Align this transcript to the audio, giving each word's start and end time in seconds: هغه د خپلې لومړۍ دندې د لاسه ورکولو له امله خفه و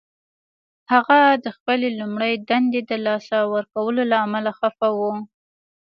هغه 0.91 1.19
د 1.43 1.45
خپلې 1.57 1.87
لومړۍ 1.99 2.33
دندې 2.49 2.81
د 2.89 2.91
لاسه 3.05 3.37
ورکولو 3.55 4.01
له 4.11 4.17
امله 4.25 4.51
خفه 4.59 4.89
و 4.97 4.99